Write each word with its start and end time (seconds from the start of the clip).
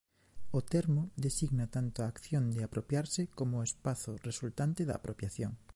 O 0.57 0.59
termo 0.73 1.03
designa 1.25 1.65
tanto 1.75 1.97
a 1.99 2.09
acción 2.13 2.43
de 2.55 2.61
apropiarse 2.67 3.21
como 3.37 3.53
o 3.57 3.65
espazo 3.69 4.11
resultante 4.29 4.81
da 4.85 4.95
apropiación. 4.99 5.51